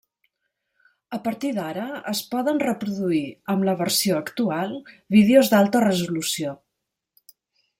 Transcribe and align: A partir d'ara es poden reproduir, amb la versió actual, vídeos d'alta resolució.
A 1.17 1.17
partir 1.25 1.51
d'ara 1.57 1.83
es 2.11 2.21
poden 2.31 2.61
reproduir, 2.63 3.21
amb 3.55 3.67
la 3.69 3.75
versió 3.83 4.17
actual, 4.23 4.75
vídeos 5.17 5.53
d'alta 5.53 5.87
resolució. 5.89 6.57